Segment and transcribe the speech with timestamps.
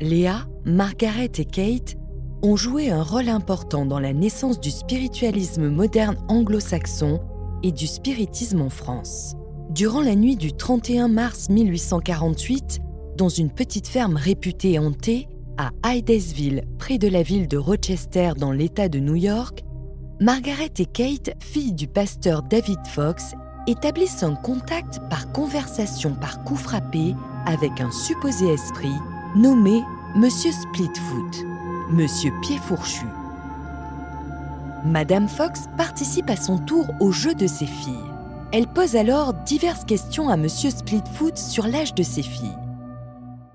[0.00, 1.96] Léa, Margaret et Kate
[2.42, 7.20] ont joué un rôle important dans la naissance du spiritualisme moderne anglo-saxon
[7.62, 9.34] et du spiritisme en France.
[9.70, 12.80] Durant la nuit du 31 mars 1848,
[13.16, 18.50] dans une petite ferme réputée hantée, à Hydesville, près de la ville de Rochester dans
[18.50, 19.62] l'État de New York,
[20.20, 23.34] Margaret et Kate, filles du pasteur David Fox,
[23.66, 27.14] établissent un contact par conversation par coup frappé
[27.46, 28.94] avec un supposé esprit
[29.34, 29.82] nommé
[30.14, 31.44] Monsieur Splitfoot,
[31.90, 33.06] Monsieur Pied Fourchu.
[34.84, 37.94] Madame Fox participe à son tour au jeu de ses filles.
[38.52, 42.56] Elle pose alors diverses questions à Monsieur Splitfoot sur l'âge de ses filles.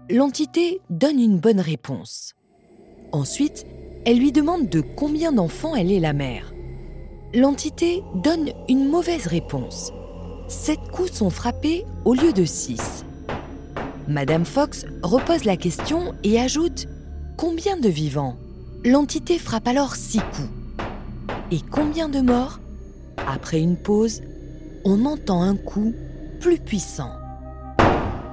[0.10, 2.36] L'entité donne une bonne réponse.
[3.14, 3.66] Ensuite,
[4.06, 6.54] elle lui demande de combien d'enfants elle est la mère.
[7.34, 9.94] L'entité donne une mauvaise réponse.
[10.50, 13.06] Sept coups sont frappés au lieu de six.
[14.10, 16.88] Madame Fox repose la question et ajoute
[17.38, 18.38] Combien de vivants?
[18.84, 20.50] L'entité frappe alors six coups.
[21.52, 22.60] Et combien de morts?
[23.32, 24.22] Après une pause,
[24.84, 25.94] on entend un coup
[26.42, 27.12] plus puissant.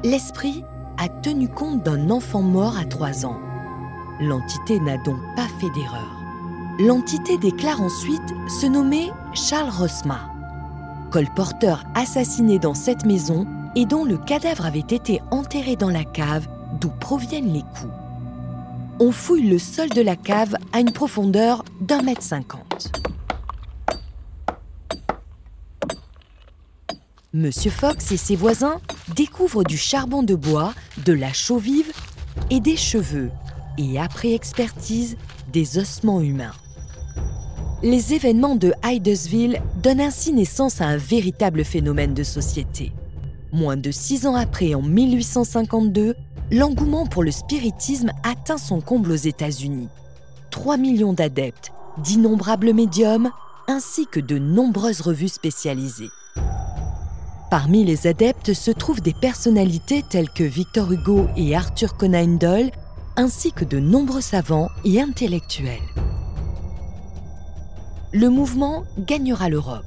[0.03, 0.65] L'esprit
[0.97, 3.39] a tenu compte d'un enfant mort à trois ans.
[4.19, 6.17] L'entité n'a donc pas fait d'erreur.
[6.79, 10.21] L'entité déclare ensuite se nommer Charles Rosma,
[11.11, 16.49] colporteur assassiné dans cette maison et dont le cadavre avait été enterré dans la cave
[16.81, 17.93] d'où proviennent les coups.
[18.99, 22.91] On fouille le sol de la cave à une profondeur d'un mètre cinquante.
[27.35, 28.81] Monsieur Fox et ses voisins
[29.15, 30.73] découvrent du charbon de bois,
[31.05, 31.93] de la chaux vive
[32.49, 33.31] et des cheveux,
[33.77, 35.19] et après expertise,
[35.53, 36.55] des ossements humains.
[37.83, 42.93] Les événements de Hydesville donnent ainsi naissance à un véritable phénomène de société.
[43.53, 46.15] Moins de six ans après, en 1852,
[46.51, 49.89] l'engouement pour le spiritisme atteint son comble aux États-Unis.
[50.51, 53.31] 3 millions d'adeptes, d'innombrables médiums,
[53.69, 56.11] ainsi que de nombreuses revues spécialisées.
[57.51, 62.73] Parmi les adeptes se trouvent des personnalités telles que Victor Hugo et Arthur Conan Doyle,
[63.17, 65.79] ainsi que de nombreux savants et intellectuels.
[68.13, 69.85] Le mouvement gagnera l'Europe.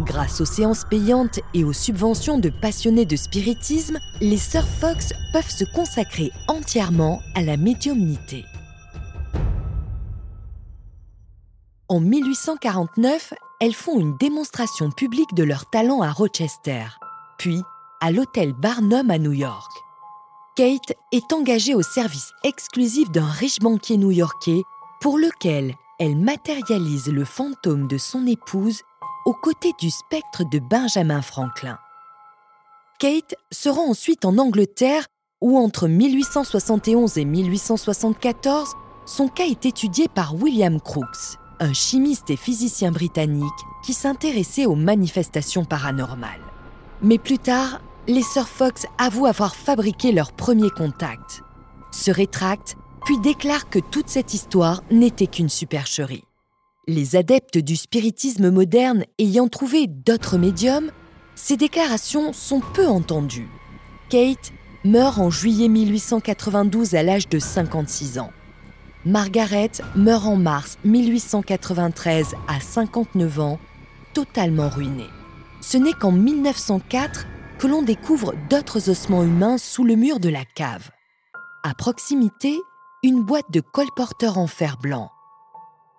[0.00, 5.50] Grâce aux séances payantes et aux subventions de passionnés de spiritisme, les sœurs Fox peuvent
[5.50, 8.44] se consacrer entièrement à la médiumnité.
[11.88, 16.84] En 1849, elles font une démonstration publique de leur talent à Rochester,
[17.38, 17.62] puis
[18.00, 19.70] à l'hôtel Barnum à New York.
[20.56, 24.62] Kate est engagée au service exclusif d'un riche banquier new-yorkais
[25.00, 28.82] pour lequel elle matérialise le fantôme de son épouse
[29.24, 31.78] aux côtés du spectre de Benjamin Franklin.
[32.98, 35.06] Kate se rend ensuite en Angleterre
[35.40, 38.70] où entre 1871 et 1874,
[39.04, 43.44] son cas est étudié par William Crookes, un chimiste et physicien britannique
[43.84, 46.40] qui s'intéressait aux manifestations paranormales.
[47.02, 51.42] Mais plus tard, les sœurs Fox avouent avoir fabriqué leur premier contact,
[51.90, 56.24] se rétractent, puis déclarent que toute cette histoire n'était qu'une supercherie.
[56.86, 60.90] Les adeptes du spiritisme moderne ayant trouvé d'autres médiums,
[61.34, 63.48] ces déclarations sont peu entendues.
[64.10, 64.52] Kate
[64.84, 68.32] meurt en juillet 1892 à l'âge de 56 ans.
[69.06, 73.58] Margaret meurt en mars 1893 à 59 ans,
[74.12, 75.08] totalement ruinée.
[75.62, 77.26] Ce n'est qu'en 1904
[77.58, 80.90] que l'on découvre d'autres ossements humains sous le mur de la cave.
[81.62, 82.58] À proximité,
[83.02, 85.10] une boîte de colporteurs en fer blanc.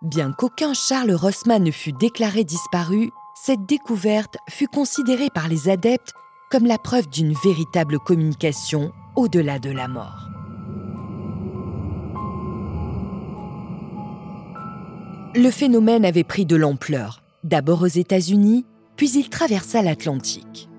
[0.01, 6.13] Bien qu'aucun Charles Rossmann ne fût déclaré disparu, cette découverte fut considérée par les adeptes
[6.51, 10.29] comme la preuve d'une véritable communication au-delà de la mort.
[15.35, 18.65] Le phénomène avait pris de l'ampleur, d'abord aux États-Unis,
[18.95, 20.69] puis il traversa l'Atlantique.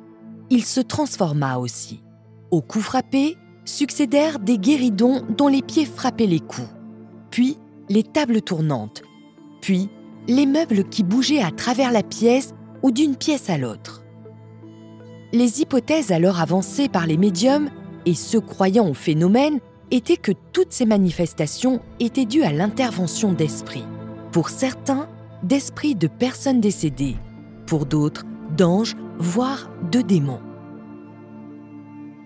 [0.48, 2.02] Il se transforma aussi.
[2.50, 6.68] Aux coups frappés, succédèrent des guéridons dont les pieds frappaient les coups.
[7.30, 9.02] Puis, les tables tournantes,
[9.60, 9.88] puis
[10.28, 14.02] les meubles qui bougeaient à travers la pièce ou d'une pièce à l'autre.
[15.32, 17.68] Les hypothèses alors avancées par les médiums
[18.06, 19.60] et ceux croyant au phénomène
[19.90, 23.84] étaient que toutes ces manifestations étaient dues à l'intervention d'esprits.
[24.32, 25.08] Pour certains,
[25.42, 27.16] d'esprits de personnes décédées,
[27.66, 28.24] pour d'autres,
[28.56, 30.40] d'anges, voire de démons.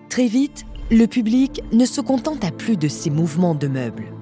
[0.09, 4.13] Très vite, le public ne se contenta plus de ces mouvements de meubles.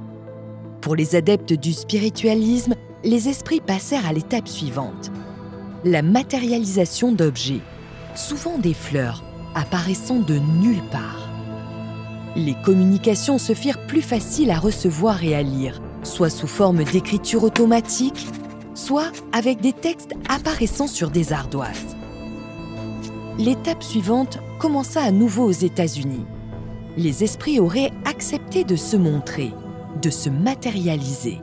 [0.88, 2.74] Pour les adeptes du spiritualisme,
[3.04, 5.12] les esprits passèrent à l'étape suivante,
[5.84, 7.60] la matérialisation d'objets,
[8.14, 9.22] souvent des fleurs,
[9.54, 11.28] apparaissant de nulle part.
[12.36, 17.44] Les communications se firent plus faciles à recevoir et à lire, soit sous forme d'écriture
[17.44, 18.26] automatique,
[18.72, 21.98] soit avec des textes apparaissant sur des ardoises.
[23.38, 26.24] L'étape suivante commença à nouveau aux États-Unis.
[26.96, 29.52] Les esprits auraient accepté de se montrer,
[30.02, 31.40] de se matérialiser.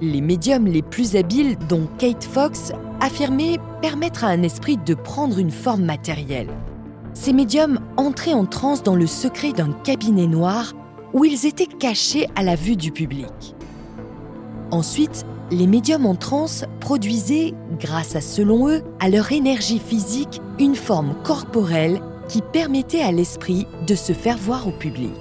[0.00, 5.38] Les médiums les plus habiles, dont Kate Fox, affirmaient permettre à un esprit de prendre
[5.38, 6.50] une forme matérielle.
[7.12, 10.72] Ces médiums entraient en transe dans le secret d'un cabinet noir
[11.12, 13.54] où ils étaient cachés à la vue du public.
[14.72, 20.74] Ensuite, les médiums en transe produisaient, grâce à selon eux, à leur énergie physique, une
[20.74, 25.12] forme corporelle qui permettait à l'esprit de se faire voir au public.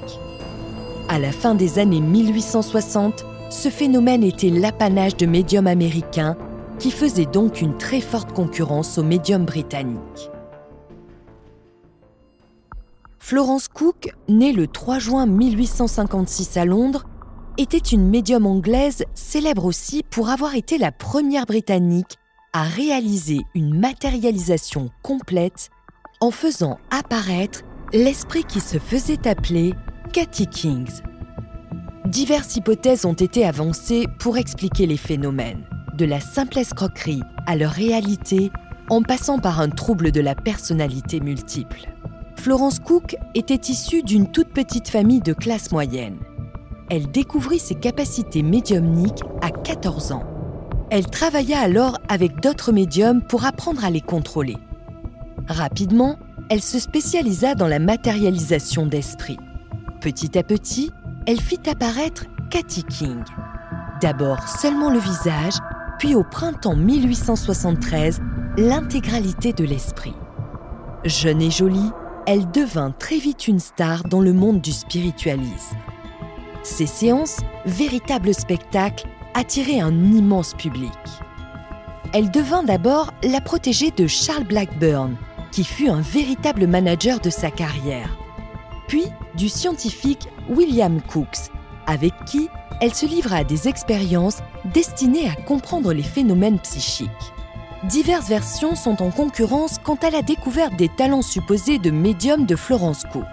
[1.13, 6.35] À la fin des années 1860, ce phénomène était l'apanage de médiums américains
[6.79, 10.31] qui faisaient donc une très forte concurrence aux médiums britanniques.
[13.19, 17.05] Florence Cook, née le 3 juin 1856 à Londres,
[17.59, 22.17] était une médium anglaise célèbre aussi pour avoir été la première britannique
[22.53, 25.69] à réaliser une matérialisation complète
[26.21, 27.61] en faisant apparaître
[27.93, 29.75] l'esprit qui se faisait appeler
[30.13, 31.01] Cathy Kings.
[32.05, 35.63] Diverses hypothèses ont été avancées pour expliquer les phénomènes,
[35.97, 38.51] de la simple escroquerie à leur réalité,
[38.91, 41.91] en passant par un trouble de la personnalité multiple.
[42.35, 46.19] Florence Cook était issue d'une toute petite famille de classe moyenne.
[46.91, 50.25] Elle découvrit ses capacités médiumniques à 14 ans.
[50.91, 54.57] Elle travailla alors avec d'autres médiums pour apprendre à les contrôler.
[55.47, 56.19] Rapidement,
[56.49, 59.39] elle se spécialisa dans la matérialisation d'esprit.
[60.03, 60.91] Petit à petit,
[61.25, 63.23] elle fit apparaître Cathy King.
[64.01, 65.53] D'abord seulement le visage,
[65.97, 68.19] puis au printemps 1873,
[68.57, 70.13] l'intégralité de l'esprit.
[71.05, 71.89] Jeune et jolie,
[72.27, 75.77] elle devint très vite une star dans le monde du spiritualisme.
[76.63, 80.91] Ses séances, véritables spectacles, attiraient un immense public.
[82.11, 85.15] Elle devint d'abord la protégée de Charles Blackburn,
[85.53, 88.17] qui fut un véritable manager de sa carrière,
[88.89, 91.51] puis du scientifique William Cooks,
[91.85, 92.49] avec qui
[92.81, 94.39] elle se livra à des expériences
[94.73, 97.09] destinées à comprendre les phénomènes psychiques.
[97.85, 102.55] Diverses versions sont en concurrence quant à la découverte des talents supposés de médium de
[102.55, 103.25] Florence Cook.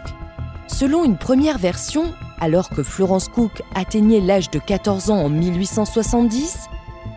[0.67, 6.69] Selon une première version, alors que Florence Cook atteignait l'âge de 14 ans en 1870,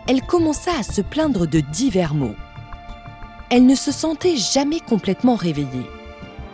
[0.06, 2.34] elle commença à se plaindre de divers maux.
[3.50, 5.86] Elle ne se sentait jamais complètement réveillée.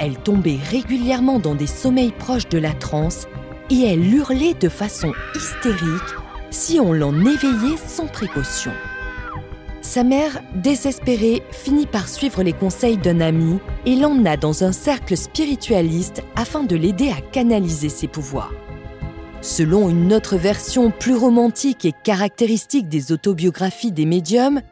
[0.01, 3.29] Elle tombait régulièrement dans des sommeils proches de la transe
[3.69, 6.15] et elle hurlait de façon hystérique
[6.51, 8.73] si on l'en éveillait sans précaution.
[9.83, 15.19] Sa mère, désespérée, finit par suivre les conseils d'un ami et l'emmena dans un cercle
[15.19, 18.55] spiritualiste afin de l'aider à canaliser ses pouvoirs.
[19.43, 24.63] Selon une autre version plus romantique et caractéristique des autobiographies des médiums,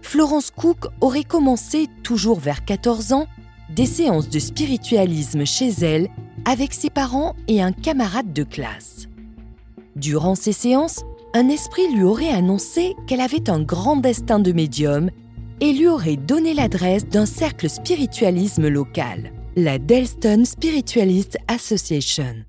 [0.00, 3.26] Florence Cook aurait commencé, toujours vers 14 ans,
[3.74, 6.08] des séances de spiritualisme chez elle
[6.44, 9.08] avec ses parents et un camarade de classe.
[9.96, 11.02] Durant ces séances,
[11.34, 15.10] un esprit lui aurait annoncé qu'elle avait un grand destin de médium
[15.60, 22.44] et lui aurait donné l'adresse d'un cercle spiritualisme local, la Delston Spiritualist Association.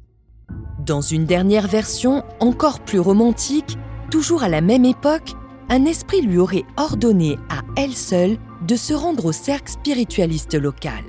[0.86, 3.78] Dans une dernière version, encore plus romantique,
[4.10, 5.34] toujours à la même époque,
[5.70, 11.04] un esprit lui aurait ordonné à elle seule de se rendre au cercle spiritualiste local.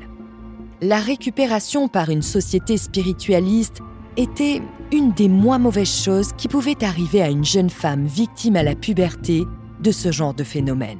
[0.81, 3.81] La récupération par une société spiritualiste
[4.17, 4.61] était
[4.93, 8.75] une des moins mauvaises choses qui pouvaient arriver à une jeune femme victime à la
[8.75, 9.45] puberté
[9.81, 10.99] de ce genre de phénomène.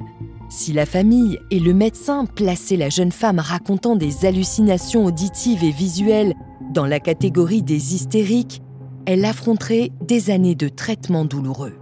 [0.49, 5.71] Si la famille et le médecin plaçaient la jeune femme racontant des hallucinations auditives et
[5.71, 6.33] visuelles
[6.73, 8.61] dans la catégorie des hystériques,
[9.05, 11.73] elle affronterait des années de traitements douloureux.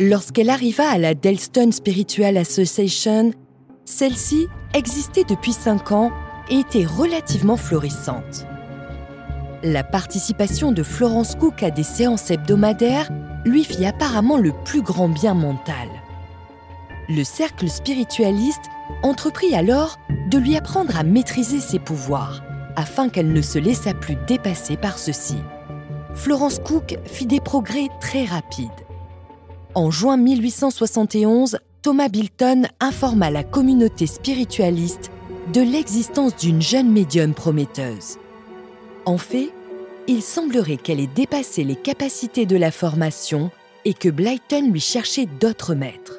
[0.00, 3.32] Lorsqu'elle arriva à la Delston Spiritual Association,
[3.84, 6.12] celle-ci existait depuis cinq ans
[6.48, 8.46] et était relativement florissante.
[9.64, 13.10] La participation de Florence Cook à des séances hebdomadaires
[13.44, 15.88] lui fit apparemment le plus grand bien mental.
[17.08, 18.70] Le cercle spiritualiste
[19.02, 19.98] entreprit alors
[20.30, 22.44] de lui apprendre à maîtriser ses pouvoirs,
[22.76, 25.38] afin qu'elle ne se laissât plus dépasser par ceux-ci.
[26.14, 28.70] Florence Cook fit des progrès très rapides.
[29.78, 35.12] En juin 1871, Thomas Bilton informa la communauté spiritualiste
[35.52, 38.16] de l'existence d'une jeune médium prometteuse.
[39.06, 39.52] En fait,
[40.08, 43.52] il semblerait qu'elle ait dépassé les capacités de la formation
[43.84, 46.18] et que Blyton lui cherchait d'autres maîtres.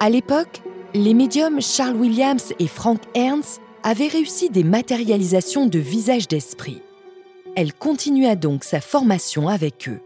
[0.00, 0.60] À l'époque,
[0.94, 6.82] les médiums Charles Williams et Frank Ernst avaient réussi des matérialisations de visages d'esprit.
[7.54, 10.00] Elle continua donc sa formation avec eux.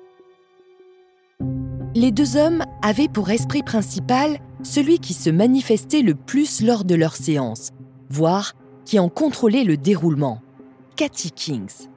[2.01, 6.95] Les deux hommes avaient pour esprit principal celui qui se manifestait le plus lors de
[6.95, 7.73] leurs séances,
[8.09, 8.53] voire
[8.85, 10.41] qui en contrôlait le déroulement,
[10.95, 11.89] Cathy Kings.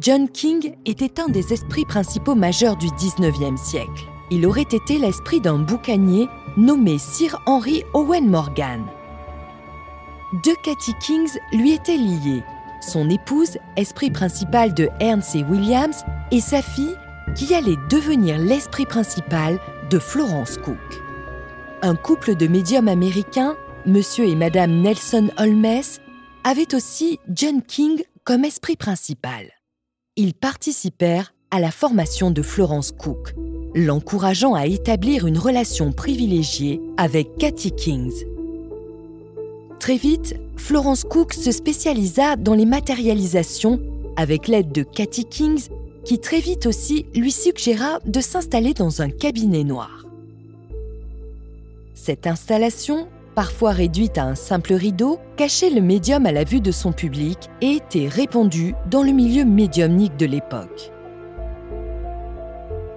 [0.00, 4.08] John King était un des esprits principaux majeurs du 19e siècle.
[4.32, 8.86] Il aurait été l'esprit d'un boucanier nommé Sir Henry Owen Morgan.
[10.42, 12.42] Deux Cathy Kings lui étaient liés,
[12.80, 16.96] son épouse, esprit principal de Ernst et Williams, et sa fille,
[17.36, 19.58] qui allait devenir l'esprit principal
[19.90, 20.76] de Florence Cook.
[21.82, 25.82] Un couple de médiums américains, Monsieur et Madame Nelson Holmes,
[26.44, 29.52] avait aussi John King comme esprit principal
[30.16, 33.34] ils participèrent à la formation de Florence Cook,
[33.74, 38.24] l'encourageant à établir une relation privilégiée avec Cathy Kings.
[39.78, 43.78] Très vite, Florence Cook se spécialisa dans les matérialisations
[44.16, 45.68] avec l'aide de Cathy Kings,
[46.06, 50.06] qui très vite aussi lui suggéra de s'installer dans un cabinet noir.
[51.94, 56.72] Cette installation parfois réduite à un simple rideau, cachait le médium à la vue de
[56.72, 60.90] son public et était répandue dans le milieu médiumnique de l'époque.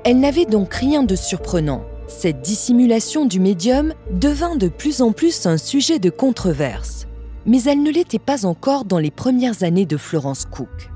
[0.05, 1.83] Elle n'avait donc rien de surprenant.
[2.07, 7.05] Cette dissimulation du médium devint de plus en plus un sujet de controverse,
[7.45, 10.89] mais elle ne l'était pas encore dans les premières années de Florence Cook.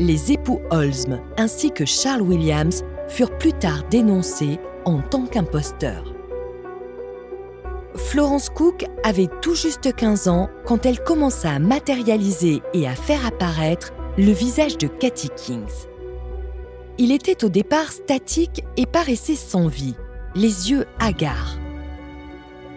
[0.00, 6.14] Les époux Holmes ainsi que Charles Williams furent plus tard dénoncés en tant qu'imposteurs.
[7.96, 13.26] Florence Cook avait tout juste 15 ans quand elle commença à matérialiser et à faire
[13.26, 15.86] apparaître le visage de Cathy Kings.
[16.96, 19.96] Il était au départ statique et paraissait sans vie,
[20.34, 21.58] les yeux hagards.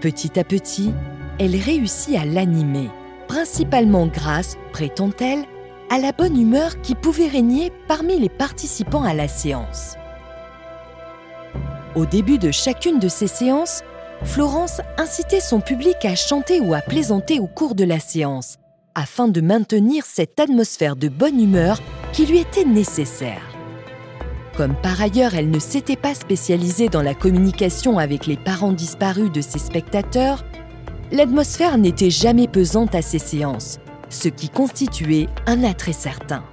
[0.02, 0.92] Petit à petit,
[1.40, 2.90] elle réussit à l'animer,
[3.30, 5.46] principalement grâce, prétend-elle,
[5.94, 9.94] à la bonne humeur qui pouvait régner parmi les participants à la séance.
[11.94, 13.84] Au début de chacune de ces séances,
[14.24, 18.58] Florence incitait son public à chanter ou à plaisanter au cours de la séance,
[18.96, 21.80] afin de maintenir cette atmosphère de bonne humeur
[22.12, 23.44] qui lui était nécessaire.
[24.58, 29.32] Comme par ailleurs elle ne s'était pas spécialisée dans la communication avec les parents disparus
[29.32, 30.44] de ses spectateurs,
[31.12, 33.78] l'atmosphère n'était jamais pesante à ses séances,
[34.14, 36.44] ce qui constituait un attrait certain.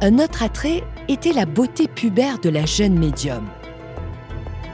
[0.00, 3.46] Un autre attrait était la beauté pubère de la jeune médium.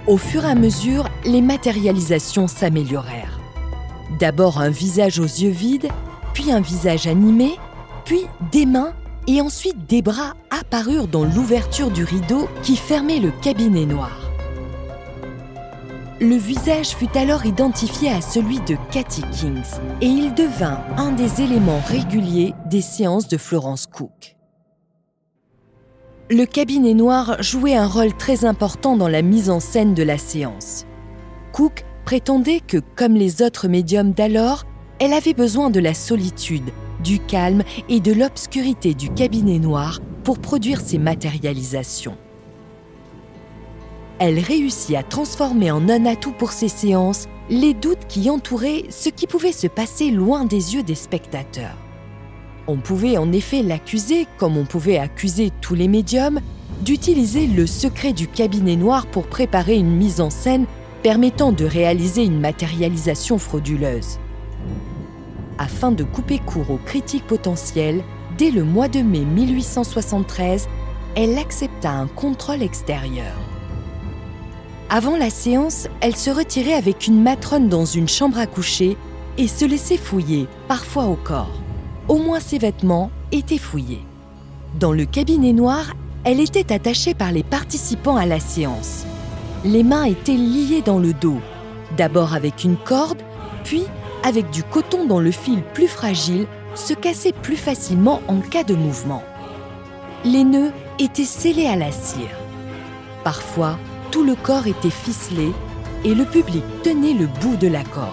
[0.06, 3.38] Au fur et à mesure, les matérialisations s'améliorèrent.
[4.18, 5.88] D'abord un visage aux yeux vides,
[6.34, 7.56] puis un visage animé,
[8.04, 8.94] puis des mains
[9.28, 14.31] et ensuite des bras apparurent dans l'ouverture du rideau qui fermait le cabinet noir.
[16.22, 21.42] Le visage fut alors identifié à celui de Cathy Kings et il devint un des
[21.42, 24.36] éléments réguliers des séances de Florence Cook
[26.32, 30.16] le cabinet noir jouait un rôle très important dans la mise en scène de la
[30.16, 30.86] séance.
[31.52, 34.64] Cook prétendait que, comme les autres médiums d'alors,
[34.98, 36.70] elle avait besoin de la solitude,
[37.04, 42.16] du calme et de l'obscurité du cabinet noir pour produire ses matérialisations.
[44.24, 49.08] Elle réussit à transformer en un atout pour ses séances les doutes qui entouraient ce
[49.08, 51.76] qui pouvait se passer loin des yeux des spectateurs.
[52.68, 56.38] On pouvait en effet l'accuser, comme on pouvait accuser tous les médiums,
[56.82, 60.66] d'utiliser le secret du cabinet noir pour préparer une mise en scène
[61.02, 64.20] permettant de réaliser une matérialisation frauduleuse.
[65.58, 68.04] Afin de couper court aux critiques potentielles,
[68.38, 70.68] dès le mois de mai 1873,
[71.16, 73.34] elle accepta un contrôle extérieur.
[74.94, 78.98] Avant la séance, elle se retirait avec une matrone dans une chambre à coucher
[79.38, 81.62] et se laissait fouiller, parfois au corps
[82.08, 84.02] au moins ses vêtements étaient fouillés.
[84.78, 85.94] Dans le cabinet noir,
[86.24, 89.06] elle était attachée par les participants à la séance.
[89.64, 91.38] les mains étaient liées dans le dos,
[91.96, 93.22] d'abord avec une corde,
[93.64, 93.84] puis
[94.24, 98.74] avec du coton dont le fil plus fragile se cassait plus facilement en cas de
[98.74, 99.22] mouvement.
[100.24, 102.36] Les nœuds étaient scellés à la cire.
[103.24, 103.78] Parfois,
[104.12, 105.52] tout le corps était ficelé
[106.04, 108.12] et le public tenait le bout de la corde.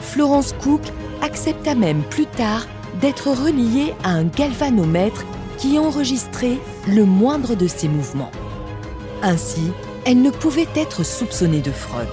[0.00, 0.80] Florence Cook
[1.20, 2.66] accepta même plus tard
[3.00, 5.26] d'être reliée à un galvanomètre
[5.58, 8.30] qui enregistrait le moindre de ses mouvements.
[9.22, 9.72] Ainsi,
[10.06, 12.08] elle ne pouvait être soupçonnée de fraude.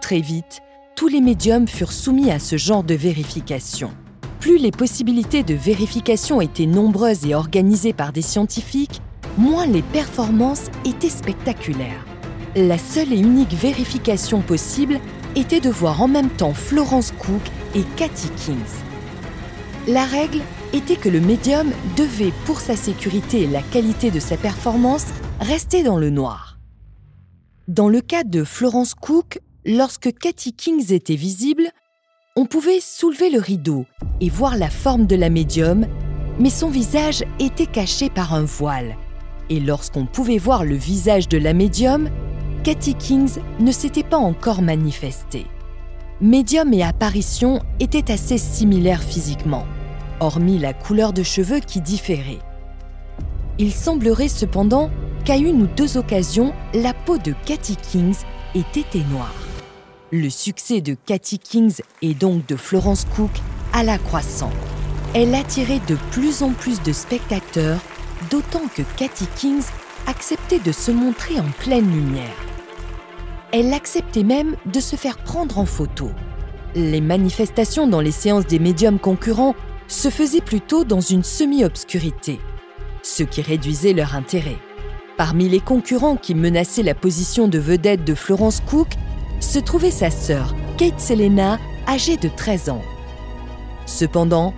[0.00, 0.60] Très vite,
[0.96, 3.92] tous les médiums furent soumis à ce genre de vérification.
[4.40, 9.02] Plus les possibilités de vérification étaient nombreuses et organisées par des scientifiques,
[9.40, 12.04] moins les performances étaient spectaculaires.
[12.54, 15.00] La seule et unique vérification possible
[15.34, 17.40] était de voir en même temps Florence Cook
[17.74, 18.84] et Cathy Kings.
[19.88, 20.42] La règle
[20.74, 25.06] était que le médium devait, pour sa sécurité et la qualité de sa performance,
[25.40, 26.58] rester dans le noir.
[27.66, 31.70] Dans le cas de Florence Cook, lorsque Cathy Kings était visible,
[32.36, 33.86] on pouvait soulever le rideau
[34.20, 35.86] et voir la forme de la médium,
[36.38, 38.96] mais son visage était caché par un voile.
[39.50, 42.08] Et lorsqu'on pouvait voir le visage de la médium,
[42.62, 45.46] Cathy Kings ne s'était pas encore manifestée.
[46.20, 49.66] Médium et apparition étaient assez similaires physiquement,
[50.20, 52.38] hormis la couleur de cheveux qui différait.
[53.58, 54.90] Il semblerait cependant
[55.24, 58.18] qu'à une ou deux occasions, la peau de Cathy Kings
[58.54, 59.34] ait été noire.
[60.12, 63.30] Le succès de Cathy Kings et donc de Florence Cook
[63.72, 64.50] alla croissant.
[65.14, 67.80] Elle attirait de plus en plus de spectateurs,
[68.30, 69.66] d'autant que Cathy Kings
[70.06, 72.36] acceptait de se montrer en pleine lumière.
[73.52, 76.10] Elle acceptait même de se faire prendre en photo.
[76.74, 79.56] Les manifestations dans les séances des médiums concurrents
[79.88, 82.40] se faisaient plutôt dans une semi-obscurité,
[83.02, 84.58] ce qui réduisait leur intérêt.
[85.16, 88.88] Parmi les concurrents qui menaçaient la position de vedette de Florence Cook
[89.40, 92.82] se trouvait sa sœur, Kate Selena, âgée de 13 ans.
[93.86, 94.54] Cependant,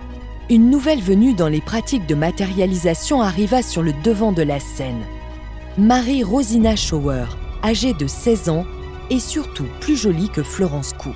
[0.53, 5.01] une nouvelle venue dans les pratiques de matérialisation arriva sur le devant de la scène.
[5.79, 7.25] Marie Rosina Shower,
[7.63, 8.65] âgée de 16 ans,
[9.09, 11.15] et surtout plus jolie que Florence Cook.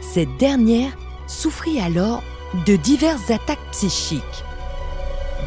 [0.00, 2.24] Cette dernière souffrit alors
[2.66, 4.44] de diverses attaques psychiques.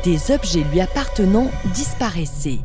[0.05, 2.61] Des objets lui appartenant disparaissaient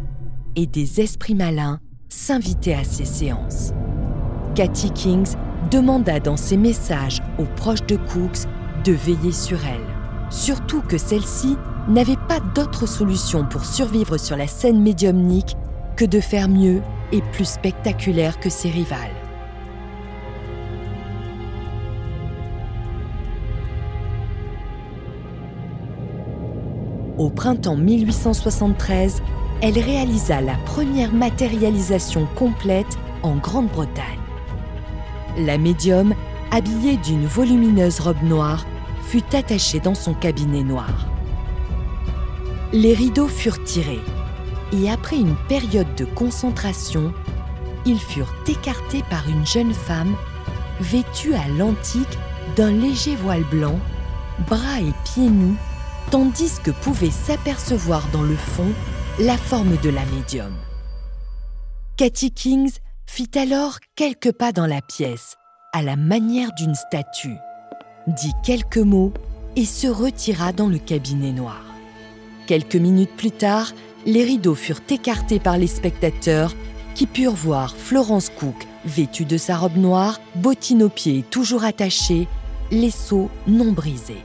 [0.55, 3.72] et des esprits malins s'invitaient à ses séances.
[4.55, 5.35] Cathy Kings
[5.72, 8.46] demanda dans ses messages aux proches de Cooks
[8.85, 9.97] de veiller sur elle,
[10.31, 11.57] surtout que celle-ci
[11.88, 15.57] n'avait pas d'autre solution pour survivre sur la scène médiumnique
[15.97, 19.14] que de faire mieux et plus spectaculaire que ses rivales.
[27.17, 29.23] Au printemps 1873,
[29.61, 34.21] elle réalisa la première matérialisation complète en Grande-Bretagne.
[35.38, 36.14] La médium,
[36.53, 38.64] habillée d'une volumineuse robe noire,
[39.09, 41.07] fut attachée dans son cabinet noir.
[42.73, 44.03] Les rideaux furent tirés
[44.73, 47.14] et après une période de concentration,
[47.87, 50.14] ils furent écartés par une jeune femme
[50.81, 52.18] vêtue à l'antique
[52.55, 53.79] d'un léger voile blanc,
[54.47, 55.57] bras et pieds nus,
[56.11, 58.71] tandis que pouvait s'apercevoir dans le fond
[59.18, 60.53] la forme de la médium.
[61.97, 65.37] Cathy Kings fit alors quelques pas dans la pièce,
[65.73, 67.37] à la manière d'une statue,
[68.09, 69.12] dit quelques mots
[69.57, 71.62] et se retira dans le cabinet noir.
[72.47, 73.73] Quelques minutes plus tard,
[74.07, 76.55] les rideaux furent écartés par les spectateurs
[76.94, 82.27] qui purent voir Florence Cook vêtue de sa robe noire, bottines aux pieds toujours attachées,
[82.71, 84.25] les seaux non brisés.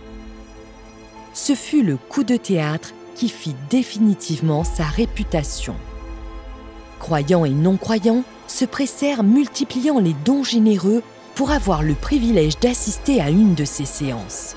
[1.33, 5.75] Ce fut le coup de théâtre qui fit définitivement sa réputation.
[6.99, 11.03] Croyants et non-croyants se pressèrent multipliant les dons généreux
[11.35, 14.55] pour avoir le privilège d'assister à une de ces séances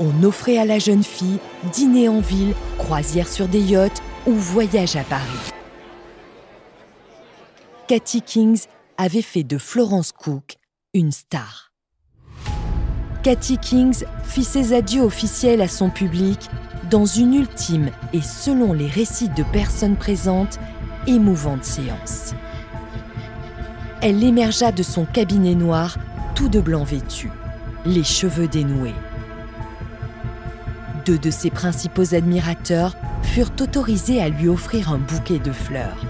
[0.00, 1.38] on offrait à la jeune fille
[1.72, 5.52] dîner en ville, croisière sur des yachts ou voyage à Paris.
[7.86, 8.64] Cathy Kings
[8.96, 10.56] avait fait de Florence Cook
[10.94, 11.72] une star.
[13.22, 16.48] Cathy Kings fit ses adieux officiels à son public
[16.90, 20.58] dans une ultime et, selon les récits de personnes présentes,
[21.06, 22.32] émouvante séance.
[24.02, 25.98] Elle émergea de son cabinet noir,
[26.34, 27.30] tout de blanc vêtu,
[27.84, 28.94] les cheveux dénoués.
[31.04, 36.02] Deux de ses principaux admirateurs furent autorisés à lui offrir un bouquet de fleurs.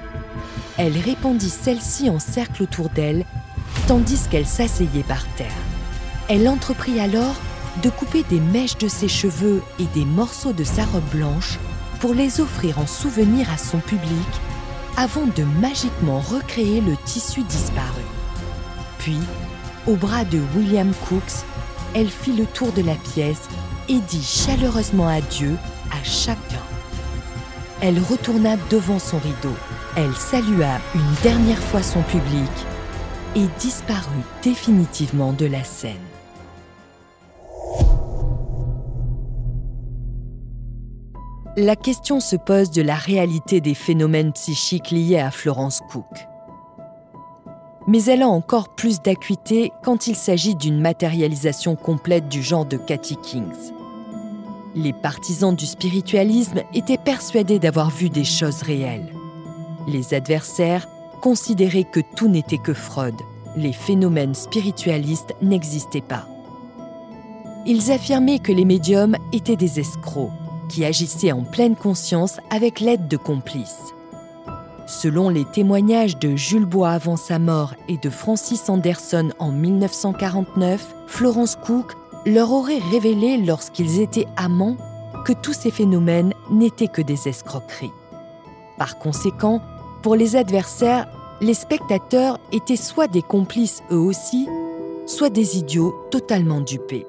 [0.79, 3.25] Elle répandit celle-ci en cercle autour d'elle,
[3.89, 5.47] tandis qu'elle s'asseyait par terre.
[6.29, 7.35] Elle entreprit alors
[7.83, 11.59] de couper des mèches de ses cheveux et des morceaux de sa robe blanche
[11.99, 14.29] pour les offrir en souvenir à son public,
[15.01, 18.03] avant de magiquement recréer le tissu disparu.
[18.99, 19.17] Puis,
[19.87, 21.47] au bras de William Cooks,
[21.95, 23.49] elle fit le tour de la pièce
[23.89, 25.57] et dit chaleureusement adieu
[25.91, 26.61] à chacun.
[27.81, 29.57] Elle retourna devant son rideau.
[29.97, 32.51] Elle salua une dernière fois son public
[33.37, 36.10] et disparut définitivement de la scène.
[41.57, 46.29] La question se pose de la réalité des phénomènes psychiques liés à Florence Cook.
[47.89, 52.77] Mais elle a encore plus d'acuité quand il s'agit d'une matérialisation complète du genre de
[52.77, 53.73] Cathy Kings.
[54.77, 59.13] Les partisans du spiritualisme étaient persuadés d'avoir vu des choses réelles.
[59.89, 60.87] Les adversaires
[61.21, 63.21] considéraient que tout n'était que fraude,
[63.57, 66.29] les phénomènes spiritualistes n'existaient pas.
[67.67, 70.31] Ils affirmaient que les médiums étaient des escrocs
[70.71, 73.93] qui agissaient en pleine conscience avec l'aide de complices.
[74.87, 80.95] Selon les témoignages de Jules Bois avant sa mort et de Francis Anderson en 1949,
[81.07, 81.93] Florence Cook
[82.27, 84.77] leur aurait révélé lorsqu'ils étaient amants
[85.25, 87.93] que tous ces phénomènes n'étaient que des escroqueries.
[88.79, 89.61] Par conséquent,
[90.03, 91.09] pour les adversaires,
[91.41, 94.49] les spectateurs étaient soit des complices eux aussi,
[95.07, 97.07] soit des idiots totalement dupés.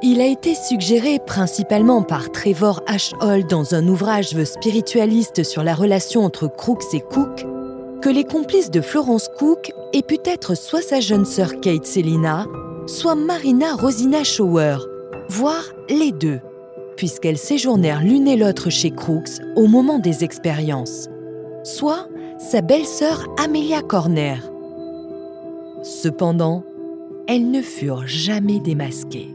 [0.00, 3.12] Il a été suggéré principalement par Trevor H.
[3.20, 7.44] Hall dans un ouvrage spiritualiste sur la relation entre Crooks et Cook
[8.00, 12.46] que les complices de Florence Cook aient pu être soit sa jeune sœur Kate Selina,
[12.86, 14.76] soit Marina Rosina Shower,
[15.30, 16.38] voire les deux,
[16.96, 21.08] puisqu'elles séjournèrent l'une et l'autre chez Crooks au moment des expériences,
[21.64, 22.06] soit
[22.38, 24.48] sa belle-sœur Amelia Corner.
[25.82, 26.62] Cependant,
[27.26, 29.34] elles ne furent jamais démasquées.